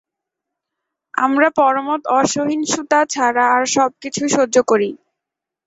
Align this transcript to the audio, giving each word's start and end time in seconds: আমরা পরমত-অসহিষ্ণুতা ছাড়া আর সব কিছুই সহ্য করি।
আমরা 1.13 1.47
পরমত-অসহিষ্ণুতা 1.57 2.99
ছাড়া 3.05 3.45
আর 3.55 3.63
সব 3.75 3.91
কিছুই 4.03 4.29
সহ্য 4.29 4.55
করি। 4.67 4.89